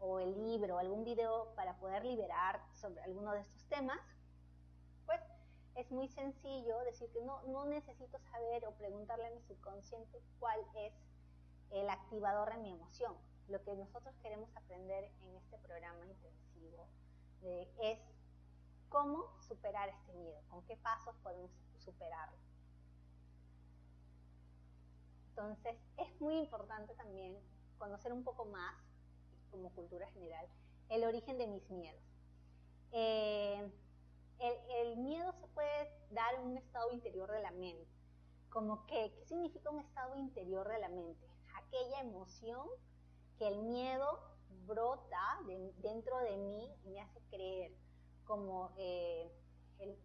o 0.00 0.18
el 0.18 0.34
libro, 0.34 0.78
algún 0.78 1.04
video 1.04 1.54
para 1.54 1.76
poder 1.78 2.04
liberar 2.04 2.60
sobre 2.72 3.00
alguno 3.02 3.34
de 3.34 3.40
estos 3.42 3.64
temas, 3.68 4.00
es 5.76 5.90
muy 5.90 6.08
sencillo 6.08 6.78
decir 6.84 7.10
que 7.10 7.22
no, 7.22 7.42
no 7.44 7.64
necesito 7.66 8.18
saber 8.30 8.64
o 8.66 8.72
preguntarle 8.72 9.26
a 9.26 9.30
mi 9.30 9.42
subconsciente 9.42 10.22
cuál 10.38 10.60
es 10.76 10.92
el 11.70 11.88
activador 11.90 12.52
de 12.52 12.58
mi 12.58 12.70
emoción. 12.70 13.14
Lo 13.48 13.62
que 13.62 13.74
nosotros 13.74 14.14
queremos 14.22 14.54
aprender 14.56 15.10
en 15.22 15.36
este 15.36 15.58
programa 15.58 16.06
intensivo 16.06 16.86
es 17.82 17.98
cómo 18.88 19.24
superar 19.40 19.88
este 19.88 20.14
miedo, 20.14 20.40
con 20.48 20.62
qué 20.62 20.76
pasos 20.76 21.14
podemos 21.22 21.50
superarlo. 21.78 22.38
Entonces, 25.30 25.76
es 25.98 26.20
muy 26.20 26.38
importante 26.38 26.94
también 26.94 27.36
conocer 27.76 28.12
un 28.12 28.22
poco 28.22 28.44
más, 28.46 28.74
como 29.50 29.70
cultura 29.70 30.08
general, 30.12 30.46
el 30.88 31.04
origen 31.04 31.38
de 31.38 31.48
mis 31.48 31.68
miedos. 31.70 32.02
Eh, 32.92 33.68
el, 34.40 34.96
miedo 34.98 35.32
se 35.32 35.46
puede 35.48 35.90
dar 36.10 36.34
en 36.34 36.42
un 36.42 36.56
estado 36.58 36.90
interior 36.92 37.30
de 37.30 37.40
la 37.40 37.50
mente. 37.52 37.88
Como 38.50 38.86
que, 38.86 39.12
¿qué 39.14 39.24
significa 39.26 39.70
un 39.70 39.80
estado 39.80 40.16
interior 40.16 40.68
de 40.68 40.78
la 40.78 40.88
mente? 40.88 41.26
Aquella 41.56 42.00
emoción 42.00 42.68
que 43.38 43.48
el 43.48 43.62
miedo 43.62 44.20
brota 44.66 45.40
dentro 45.78 46.18
de 46.18 46.36
mí 46.36 46.70
y 46.84 46.90
me 46.90 47.00
hace 47.00 47.20
creer 47.30 47.72
como 48.24 48.72
eh, 48.76 49.30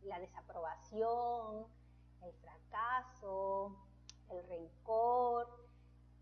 la 0.04 0.20
desaprobación, 0.20 1.68
el 2.24 2.34
fracaso, 2.34 3.78
el 4.30 4.44
rencor, 4.48 5.68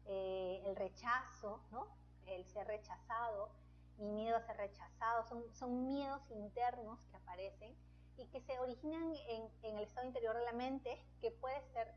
eh, 0.05 0.61
el 0.65 0.75
rechazo, 0.75 1.61
¿no? 1.71 1.87
el 2.25 2.45
ser 2.45 2.67
rechazado, 2.67 3.49
mi 3.97 4.11
miedo 4.11 4.37
a 4.37 4.41
ser 4.41 4.57
rechazado, 4.57 5.25
son, 5.27 5.43
son 5.53 5.87
miedos 5.87 6.21
internos 6.29 6.99
que 7.09 7.15
aparecen 7.17 7.75
y 8.17 8.25
que 8.27 8.41
se 8.41 8.59
originan 8.59 9.13
en, 9.29 9.49
en, 9.63 9.77
el 9.77 9.83
estado 9.83 10.07
interior 10.07 10.35
de 10.35 10.45
la 10.45 10.53
mente, 10.53 11.01
que 11.21 11.31
puede 11.31 11.61
ser 11.73 11.93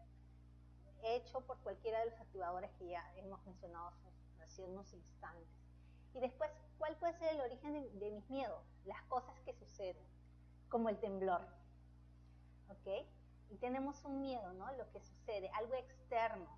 hecho 1.02 1.40
por 1.46 1.58
cualquiera 1.60 2.00
de 2.00 2.10
los 2.10 2.20
activadores 2.20 2.70
que 2.78 2.88
ya 2.88 3.02
hemos 3.16 3.44
mencionado 3.46 3.92
hace 4.42 4.64
unos 4.64 4.92
instantes. 4.92 5.48
Y 6.14 6.20
después, 6.20 6.50
¿cuál 6.78 6.96
puede 6.96 7.14
ser 7.14 7.34
el 7.34 7.40
origen 7.40 7.98
de, 7.98 8.10
mis 8.10 8.28
miedos? 8.28 8.62
Las 8.84 9.02
cosas 9.04 9.38
que 9.40 9.54
suceden, 9.54 10.04
como 10.68 10.88
el 10.88 10.98
temblor. 10.98 11.40
¿Ok? 12.68 13.06
Y 13.50 13.56
tenemos 13.56 14.04
un 14.04 14.20
miedo, 14.20 14.52
¿no? 14.52 14.72
Lo 14.72 14.90
que 14.90 15.00
sucede, 15.00 15.50
algo 15.54 15.74
externo. 15.74 16.48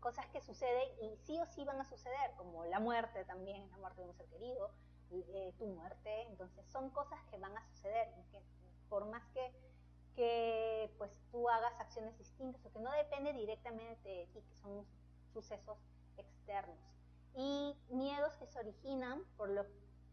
Cosas 0.00 0.26
que 0.28 0.40
suceden 0.40 0.88
y 1.02 1.16
sí 1.18 1.38
o 1.40 1.46
sí 1.46 1.64
van 1.64 1.80
a 1.80 1.84
suceder, 1.84 2.32
como 2.36 2.64
la 2.64 2.80
muerte 2.80 3.24
también, 3.24 3.70
la 3.70 3.76
muerte 3.76 4.00
de 4.02 4.08
un 4.08 4.14
ser 4.14 4.26
querido, 4.26 4.70
tu 5.58 5.66
muerte. 5.66 6.22
Entonces, 6.28 6.64
son 6.70 6.90
cosas 6.90 7.18
que 7.30 7.38
van 7.38 7.56
a 7.56 7.64
suceder. 7.68 8.08
Por 8.88 9.06
más 9.06 9.24
que, 9.34 9.52
que 10.14 10.92
pues 10.98 11.10
tú 11.30 11.48
hagas 11.48 11.72
acciones 11.78 12.16
distintas 12.18 12.64
o 12.66 12.72
que 12.72 12.80
no 12.80 12.90
depende 12.92 13.32
directamente 13.32 14.08
de 14.08 14.26
ti, 14.28 14.42
que 14.42 14.56
son 14.56 14.86
sucesos 15.32 15.78
externos 16.16 16.78
y 17.34 17.76
miedos 17.90 18.34
que 18.34 18.46
se 18.46 18.58
originan 18.58 19.24
por, 19.36 19.50
lo, 19.50 19.64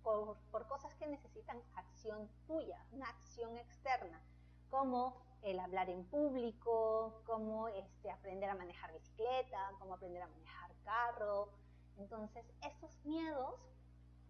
por, 0.03 0.67
cosas 0.67 0.93
que 0.95 1.07
necesitan 1.07 1.61
acción 1.75 2.29
tuya, 2.45 2.85
una 2.91 3.09
acción 3.09 3.57
externa, 3.57 4.21
como 4.69 5.17
el 5.41 5.59
hablar 5.59 5.89
en 5.89 6.05
público, 6.05 7.21
como 7.25 7.67
este, 7.69 8.11
aprender 8.11 8.49
a 8.49 8.55
manejar 8.55 8.93
bicicleta, 8.93 9.71
como 9.79 9.95
aprender 9.95 10.21
a 10.21 10.27
manejar 10.27 10.71
carro. 10.83 11.49
Entonces, 11.97 12.45
estos 12.61 13.03
miedos 13.05 13.55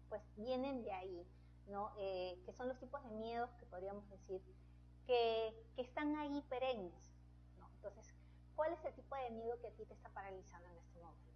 pues 0.08 0.22
vienen 0.36 0.82
de 0.82 0.92
ahí, 0.92 1.26
¿no? 1.66 1.92
Eh, 1.98 2.40
que 2.44 2.52
son 2.52 2.68
los 2.68 2.78
tipos 2.78 3.02
de 3.04 3.10
miedos 3.10 3.50
que 3.58 3.66
podríamos 3.66 4.08
decir 4.10 4.42
que, 5.06 5.54
que 5.74 5.82
están 5.82 6.16
ahí 6.16 6.42
perennes. 6.48 7.12
¿no? 7.58 7.68
Entonces, 7.76 8.14
¿cuál 8.56 8.72
es 8.72 8.84
el 8.84 8.94
tipo 8.94 9.14
de 9.16 9.30
miedo 9.30 9.58
que 9.60 9.68
a 9.68 9.72
ti 9.72 9.84
te 9.84 9.94
está 9.94 10.08
paralizando 10.10 10.68
en 10.68 10.78
este 10.78 11.00
momento? 11.00 11.32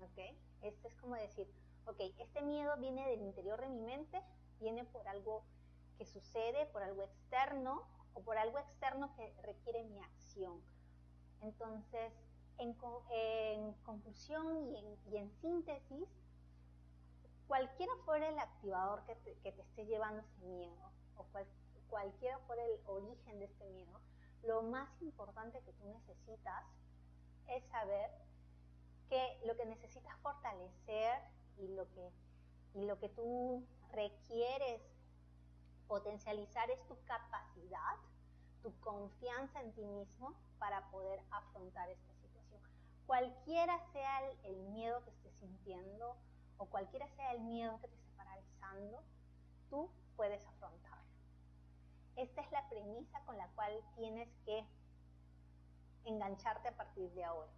¿Ok? 0.00 0.36
Este 0.62 0.88
es 0.88 0.94
como 0.96 1.14
decir, 1.14 1.48
ok, 1.86 2.00
este 2.18 2.42
miedo 2.42 2.76
viene 2.78 3.08
del 3.08 3.22
interior 3.22 3.60
de 3.60 3.68
mi 3.68 3.80
mente, 3.80 4.22
viene 4.60 4.84
por 4.84 5.06
algo 5.08 5.44
que 5.98 6.04
sucede, 6.04 6.66
por 6.66 6.82
algo 6.82 7.02
externo 7.04 7.86
o 8.14 8.22
por 8.22 8.38
algo 8.38 8.58
externo 8.58 9.14
que 9.16 9.32
requiere 9.42 9.84
mi 9.84 9.98
acción. 10.00 10.60
Entonces, 11.42 12.12
en, 12.58 12.74
conclusión 13.84 14.74
y 15.10 15.16
en, 15.16 15.30
síntesis, 15.40 16.08
cualquiera 17.46 17.92
fuera 18.04 18.28
el 18.28 18.38
activador 18.38 19.04
que 19.04 19.14
te, 19.16 19.48
esté 19.48 19.86
llevando 19.86 20.20
ese 20.20 20.44
miedo 20.44 20.92
o 21.16 21.26
cualquiera 21.88 22.38
fuera 22.40 22.64
el 22.64 22.80
origen 22.86 23.38
de 23.38 23.46
este 23.46 23.64
miedo, 23.70 24.00
lo 24.42 24.62
más 24.62 24.88
importante 25.02 25.60
que 25.62 25.72
tú 25.72 25.86
necesitas 25.86 26.64
es 27.48 27.64
saber 27.66 28.10
que 29.08 29.40
lo 29.44 29.56
que 29.56 29.66
necesitas 29.66 30.16
fortalecer 30.20 31.20
y 31.58 31.68
lo 31.68 31.88
que, 31.92 32.10
y 32.74 32.84
lo 32.84 32.98
que 32.98 33.08
tú 33.08 33.66
requieres 33.92 34.82
potencializar 35.86 36.70
es 36.70 36.84
tu 36.86 36.96
capacidad, 37.04 37.96
tu 38.62 38.78
confianza 38.80 39.60
en 39.60 39.72
ti 39.72 39.84
mismo 39.84 40.34
para 40.58 40.90
poder 40.90 41.20
afrontar 41.30 41.88
esta 41.88 42.14
situación. 42.14 42.60
Cualquiera 43.06 43.78
sea 43.92 44.28
el, 44.44 44.56
miedo 44.70 45.02
que 45.04 45.10
estés 45.10 45.34
sintiendo 45.38 46.16
o 46.58 46.66
cualquiera 46.66 47.08
sea 47.16 47.32
el 47.32 47.40
miedo 47.40 47.78
que 47.80 47.88
te 47.88 47.94
esté 47.94 48.10
paralizando, 48.16 49.02
tú 49.68 49.90
puedes 50.16 50.44
afrontarlo. 50.46 51.04
Esta 52.16 52.40
es 52.40 52.50
la 52.50 52.68
premisa 52.68 53.20
con 53.26 53.36
la 53.36 53.48
cual 53.48 53.72
tienes 53.94 54.28
que 54.44 54.66
engancharte 56.04 56.68
a 56.68 56.76
partir 56.76 57.10
de 57.12 57.24
ahora 57.24 57.52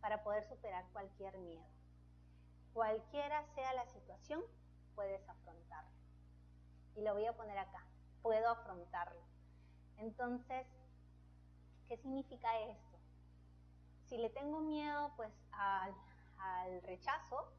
para 0.00 0.22
poder 0.24 0.44
superar 0.48 0.84
cualquier 0.92 1.36
miedo. 1.38 1.64
Cualquiera 2.72 3.44
sea 3.54 3.72
la 3.74 3.86
situación, 3.86 4.42
puedes 4.94 5.28
afrontarlo. 5.28 5.90
Y 6.96 7.02
lo 7.02 7.14
voy 7.14 7.26
a 7.26 7.36
poner 7.36 7.58
acá, 7.58 7.84
puedo 8.22 8.48
afrontarlo. 8.48 9.22
Entonces, 9.98 10.66
¿qué 11.88 11.96
significa 11.98 12.58
esto? 12.60 12.98
Si 14.08 14.16
le 14.16 14.30
tengo 14.30 14.60
miedo 14.60 15.12
pues 15.16 15.32
al, 15.52 15.94
al 16.38 16.82
rechazo, 16.82 17.52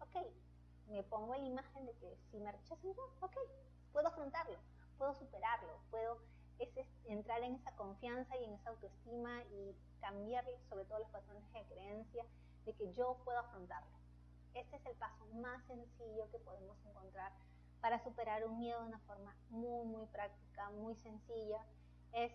ok, 0.00 0.16
me 0.88 1.02
pongo 1.04 1.34
en 1.34 1.42
la 1.42 1.48
imagen 1.48 1.86
de 1.86 1.92
que 1.94 2.16
si 2.30 2.38
me 2.38 2.52
rechazan 2.52 2.94
yo, 2.94 3.02
ok, 3.20 3.36
puedo 3.92 4.08
afrontarlo, 4.08 4.58
puedo 4.98 5.14
superarlo, 5.14 5.72
puedo 5.90 6.18
entrar 7.06 7.42
en 7.42 7.54
esa 7.54 7.74
confianza 7.74 8.36
y 8.36 8.44
en 8.44 8.54
esa 8.54 8.70
autoestima 8.70 9.42
y 9.44 9.74
cambiar 10.00 10.44
sobre 10.68 10.84
todo 10.84 10.98
los 10.98 11.08
patrones 11.08 11.42
de 11.52 11.64
creencia 11.64 12.24
de 12.64 12.74
que 12.74 12.92
yo 12.94 13.16
puedo 13.24 13.38
afrontarlo. 13.38 13.98
Este 14.54 14.76
es 14.76 14.86
el 14.86 14.94
paso 14.96 15.24
más 15.34 15.64
sencillo 15.66 16.30
que 16.30 16.38
podemos 16.38 16.76
encontrar 16.84 17.32
para 17.80 18.02
superar 18.02 18.46
un 18.46 18.58
miedo 18.58 18.80
de 18.80 18.88
una 18.88 18.98
forma 19.00 19.34
muy, 19.48 19.86
muy 19.86 20.06
práctica, 20.06 20.70
muy 20.70 20.94
sencilla. 20.96 21.64
Es, 22.12 22.32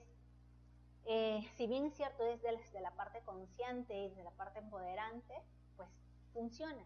eh, 1.05 1.47
si 1.55 1.67
bien 1.67 1.85
es 1.85 1.93
cierto, 1.95 2.23
es 2.25 2.41
desde 2.41 2.81
la 2.81 2.91
parte 2.91 3.21
consciente 3.21 3.95
y 3.95 4.09
desde 4.09 4.23
la 4.23 4.31
parte 4.31 4.59
empoderante, 4.59 5.35
pues 5.75 5.89
funciona. 6.33 6.83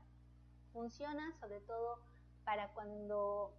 Funciona 0.74 1.34
sobre 1.40 1.62
todo 1.62 2.00
para 2.46 2.70
cuando, 2.74 3.54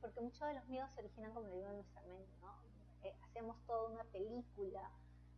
porque 0.00 0.20
muchos 0.20 0.46
de 0.48 0.54
los 0.54 0.66
miedos 0.66 0.90
se 0.92 1.00
originan, 1.00 1.32
como 1.32 1.48
digo, 1.48 1.68
en 1.68 1.76
nuestra 1.76 2.02
mente, 2.02 2.36
¿no? 2.40 2.54
Eh, 3.02 3.14
hacemos 3.24 3.56
toda 3.66 3.88
una 3.88 4.04
película, 4.04 4.90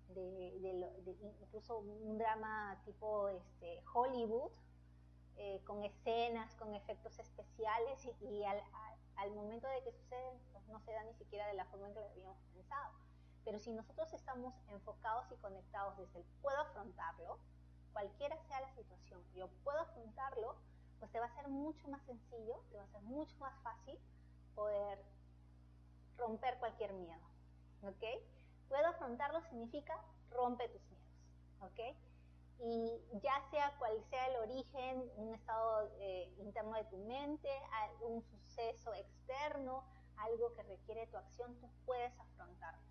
de, 0.09 1.17
incluso 1.43 1.79
un 1.79 2.19
drama 2.19 2.81
tipo 2.85 3.29
este, 3.29 3.83
Hollywood, 3.93 4.53
eh, 5.37 5.61
con 5.65 5.83
escenas, 5.83 6.55
con 6.57 6.75
efectos 6.75 7.19
especiales 7.19 8.09
y, 8.21 8.45
al, 8.45 8.63
al, 9.17 9.31
momento 9.33 9.67
de 9.69 9.83
que 9.83 9.93
sucede 9.93 10.39
pues 10.53 10.67
no 10.69 10.79
se 10.81 10.93
da 10.93 11.03
ni 11.05 11.15
siquiera 11.15 11.47
de 11.49 11.55
la 11.55 11.65
forma 11.67 11.89
en 11.89 11.95
que 11.95 12.01
lo 12.01 12.09
habíamos 12.09 12.39
pensado. 12.53 12.93
Pero 13.45 13.59
si 13.59 13.73
nosotros 13.73 14.13
estamos 14.13 14.55
enfocados 14.69 15.31
y 15.33 15.37
conectados 15.37 15.97
desde 15.99 16.21
el 16.21 16.25
puedo 16.41 16.59
afrontarlo, 16.59 17.39
cualquiera 17.93 18.39
sea 18.47 18.61
la 18.61 18.71
situación, 18.75 19.21
yo 19.35 19.49
puedo 19.65 19.81
afrontarlo, 19.81 20.57
pues 20.99 21.11
te 21.13 21.21
va 21.21 21.27
a 21.27 21.35
ser 21.35 21.49
mucho 21.49 21.89
más 21.89 22.03
sencillo, 22.05 22.57
te 22.71 22.77
va 22.77 22.85
a 22.85 22.89
ser 22.89 23.03
mucho 23.03 23.37
más 23.39 23.55
fácil 23.63 23.99
poder 24.55 24.99
romper 26.17 26.59
cualquier 26.59 26.93
miedo. 26.95 27.21
¿Ok? 27.83 28.05
Puedo 28.69 28.87
afrontarlo 28.87 29.43
significa 29.43 30.01
rompe 30.31 30.69
tus 30.69 30.83
miedos. 30.91 31.05
¿Ok? 31.61 31.97
Y 32.61 33.21
ya 33.21 33.43
sea 33.51 33.77
cual 33.79 33.93
sea 34.11 34.27
el 34.29 34.37
origen, 34.37 35.11
un 35.17 35.35
estado 35.35 35.91
eh, 35.99 36.33
interno 36.39 36.75
de 36.75 36.85
tu 36.85 36.97
mente, 36.99 37.49
un 38.01 38.23
suceso 38.23 38.95
externo, 38.95 39.85
algo 40.17 40.55
que 40.55 40.63
requiere 40.63 41.07
tu 41.09 41.17
acción, 41.17 41.59
tú 41.61 41.69
puedes 41.85 42.13
afrontarlo. 42.19 42.83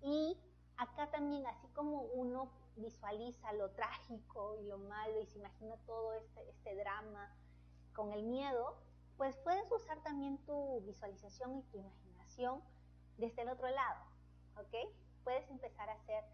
Y 0.00 0.38
acá 0.76 1.10
también, 1.10 1.46
así 1.46 1.66
como 1.68 2.02
uno 2.02 2.50
visualiza 2.76 3.52
lo 3.54 3.70
trágico 3.72 4.56
y 4.56 4.66
lo 4.66 4.78
malo 4.78 5.20
y 5.20 5.26
se 5.26 5.38
imagina 5.38 5.76
todo 5.86 6.14
este, 6.14 6.48
este 6.50 6.74
drama 6.76 7.34
con 7.92 8.12
el 8.12 8.24
miedo, 8.24 8.76
pues 9.16 9.36
puedes 9.38 9.70
usar 9.70 10.02
también 10.02 10.38
tu 10.44 10.80
visualización 10.80 11.58
y 11.58 11.62
tu 11.64 11.78
imaginación 11.78 12.62
desde 13.16 13.42
el 13.42 13.48
otro 13.48 13.68
lado, 13.68 14.04
¿ok? 14.56 14.74
Puedes 15.22 15.48
empezar 15.50 15.88
a 15.88 15.94
hacer 15.94 16.24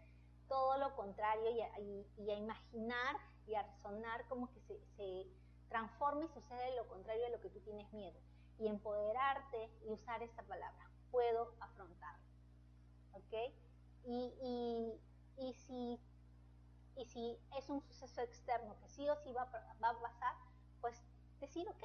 todo 0.47 0.77
lo 0.77 0.95
contrario 0.95 1.49
y 1.51 1.61
a, 2.29 2.35
imaginar 2.35 3.15
y 3.47 3.55
a 3.55 3.63
resonar 3.63 4.27
como 4.27 4.51
que 4.51 4.59
se, 4.61 4.79
se 4.97 5.27
transforma 5.69 6.25
y 6.25 6.27
sucede 6.27 6.75
lo 6.75 6.87
contrario 6.87 7.23
de 7.23 7.29
lo 7.29 7.39
que 7.39 7.49
tú 7.49 7.59
tienes 7.61 7.91
miedo. 7.93 8.19
Y 8.59 8.67
empoderarte 8.67 9.71
y 9.85 9.91
usar 9.91 10.21
esta 10.21 10.43
palabra, 10.43 10.91
puedo 11.09 11.55
afrontarlo, 11.59 12.25
¿ok? 13.13 13.33
Y, 14.05 14.99
y, 15.37 15.53
si, 15.53 15.99
y 16.97 17.05
si 17.05 17.37
es 17.57 17.69
un 17.69 17.81
suceso 17.81 18.21
externo 18.21 18.77
que 18.79 18.89
sí 18.89 19.07
o 19.09 19.15
sí 19.17 19.31
va, 19.33 19.45
va 19.83 19.89
a 19.89 20.01
pasar, 20.01 20.35
pues 20.81 21.01
decir, 21.39 21.67
ok, 21.69 21.83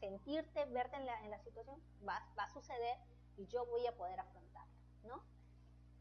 sentirte, 0.00 0.64
verte 0.66 0.96
en 0.96 1.06
la, 1.06 1.24
en 1.24 1.30
la 1.30 1.38
situación, 1.40 1.80
va, 2.06 2.22
va, 2.38 2.44
a 2.44 2.52
suceder 2.52 2.98
y 3.36 3.46
yo 3.46 3.66
voy 3.66 3.86
a 3.86 3.96
poder 3.96 4.18
afrontarlo, 4.20 4.74
¿no? 5.04 5.22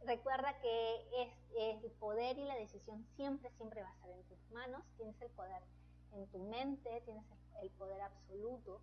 Recuerda 0.05 0.59
que 0.59 1.23
es, 1.23 1.29
el 1.57 1.91
poder 1.93 2.37
y 2.37 2.43
la 2.43 2.55
decisión 2.55 3.05
siempre, 3.15 3.49
siempre 3.51 3.81
va 3.81 3.89
a 3.89 3.93
estar 3.93 4.09
en 4.09 4.23
tus 4.25 4.51
manos, 4.51 4.83
tienes 4.97 5.19
el 5.21 5.31
poder 5.31 5.63
en 6.11 6.27
tu 6.27 6.39
mente, 6.39 7.01
tienes 7.05 7.25
el, 7.61 7.71
poder 7.71 8.01
absoluto 8.01 8.81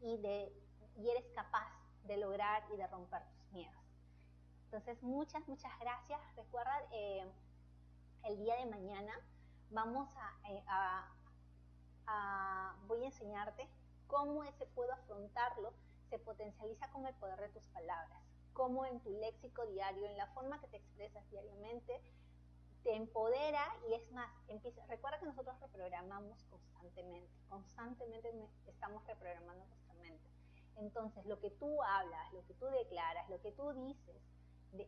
y, 0.00 0.16
de, 0.18 0.52
y 0.96 1.10
eres 1.10 1.26
capaz 1.34 1.68
de 2.04 2.16
lograr 2.16 2.64
y 2.72 2.76
de 2.76 2.86
romper 2.86 3.22
tus 3.24 3.52
miedos. 3.52 3.82
Entonces, 4.66 5.02
muchas, 5.02 5.46
muchas 5.48 5.72
gracias. 5.80 6.20
Recuerda, 6.36 6.80
eh, 6.92 7.26
el 8.26 8.38
día 8.38 8.56
de 8.56 8.66
mañana 8.66 9.12
vamos 9.70 10.08
eh, 10.48 10.64
a, 10.66 11.12
voy 12.86 13.02
a 13.02 13.06
enseñarte 13.06 13.68
cómo 14.06 14.44
ese 14.44 14.66
puedo 14.66 14.92
afrontarlo 14.92 15.72
se 16.10 16.18
potencializa 16.18 16.90
con 16.90 17.06
el 17.06 17.14
poder 17.14 17.40
de 17.40 17.48
tus 17.48 17.66
palabras, 17.68 18.22
cómo 18.52 18.84
en 18.86 19.00
tu 19.00 19.10
léxico 19.10 19.66
diario, 19.66 20.06
en 20.06 20.16
la 20.16 20.26
forma 20.28 20.60
que 20.60 20.68
te 20.68 20.76
expresas 20.76 21.28
diariamente, 21.30 22.00
te 22.84 22.94
empodera 22.94 23.64
y 23.88 23.94
es 23.94 24.10
más, 24.12 24.30
empieza, 24.48 24.84
recuerda 24.86 25.18
que 25.18 25.26
nosotros 25.26 25.58
reprogramamos 25.60 26.44
constantemente, 26.44 27.32
constantemente 27.48 28.32
estamos 28.66 29.04
reprogramando 29.06 29.64
nuestra 29.66 29.94
mente. 29.94 30.30
Entonces, 30.76 31.26
lo 31.26 31.40
que 31.40 31.50
tú 31.50 31.82
hablas, 31.82 32.32
lo 32.32 32.44
que 32.46 32.54
tú 32.54 32.66
declaras, 32.66 33.28
lo 33.28 33.40
que 33.40 33.50
tú 33.50 33.72
dices, 33.72 34.22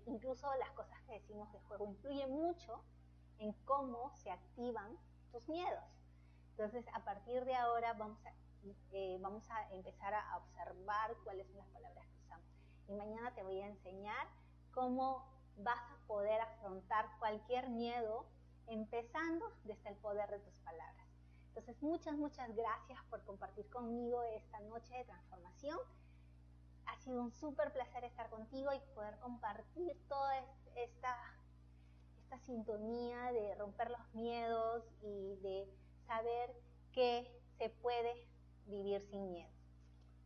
incluso 0.06 0.54
las 0.56 0.70
cosas 0.72 1.00
que 1.02 1.14
decimos 1.14 1.52
de 1.52 1.58
juego, 1.60 1.86
influye 1.86 2.26
mucho 2.28 2.84
en 3.38 3.52
cómo 3.64 4.10
se 4.16 4.30
activan 4.30 4.96
tus 5.32 5.46
miedos. 5.48 5.84
Entonces, 6.50 6.84
a 6.94 7.04
partir 7.04 7.44
de 7.44 7.54
ahora 7.54 7.92
vamos 7.94 8.18
a, 8.26 8.32
eh, 8.92 9.18
vamos 9.20 9.48
a 9.50 9.72
empezar 9.72 10.14
a 10.14 10.36
observar 10.38 11.14
cuáles 11.24 11.46
son 11.48 11.58
las 11.58 11.68
palabras 11.68 12.06
que 12.06 12.18
usamos. 12.24 12.46
Y 12.88 12.92
mañana 12.94 13.34
te 13.34 13.42
voy 13.42 13.60
a 13.60 13.66
enseñar 13.66 14.26
cómo 14.72 15.24
vas 15.58 15.78
a 15.78 16.06
poder 16.06 16.40
afrontar 16.40 17.06
cualquier 17.18 17.68
miedo 17.70 18.26
empezando 18.66 19.52
desde 19.64 19.90
el 19.90 19.96
poder 19.96 20.30
de 20.30 20.40
tus 20.40 20.58
palabras. 20.60 21.06
Entonces, 21.48 21.80
muchas, 21.82 22.14
muchas 22.16 22.54
gracias 22.54 23.02
por 23.10 23.24
compartir 23.24 23.68
conmigo 23.70 24.22
esta 24.22 24.60
noche 24.60 24.94
de 24.94 25.04
transformación 25.04 25.78
ha 26.88 26.96
sido 26.96 27.22
un 27.22 27.32
súper 27.32 27.72
placer 27.72 28.04
estar 28.04 28.28
contigo 28.30 28.72
y 28.72 28.80
poder 28.94 29.18
compartir 29.18 29.96
toda 30.08 30.36
esta, 30.74 31.16
esta 32.30 32.44
sintonía 32.44 33.32
de 33.32 33.54
romper 33.54 33.90
los 33.90 34.14
miedos 34.14 34.84
y 35.02 35.36
de 35.42 35.66
saber 36.06 36.50
que 36.92 37.26
se 37.58 37.70
puede 37.70 38.26
vivir 38.66 39.02
sin 39.10 39.30
miedo. 39.32 39.48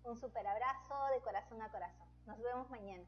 Un 0.03 0.19
super 0.21 0.45
abrazo 0.45 0.95
de 1.15 1.21
corazón 1.21 1.63
a 1.63 1.69
corazón. 1.69 2.09
Nos 2.27 2.39
vemos 2.43 2.69
mañana. 2.71 3.05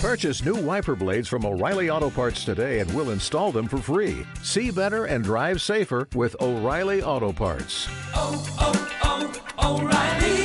Purchase 0.00 0.44
new 0.44 0.54
wiper 0.54 0.94
blades 0.94 1.28
from 1.28 1.44
O'Reilly 1.44 1.90
Auto 1.90 2.08
Parts 2.08 2.44
today 2.44 2.78
and 2.78 2.90
we'll 2.94 3.10
install 3.10 3.52
them 3.52 3.66
for 3.66 3.78
free. 3.78 4.24
See 4.42 4.70
better 4.70 5.06
and 5.06 5.24
drive 5.24 5.60
safer 5.60 6.08
with 6.14 6.36
O'Reilly 6.40 7.02
Auto 7.02 7.32
Parts. 7.32 7.88
Oh, 8.14 8.42
oh, 8.60 9.32
oh, 9.58 9.82
O'Reilly 9.82 10.38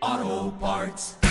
Auto 0.00 0.50
Parts. 0.58 1.25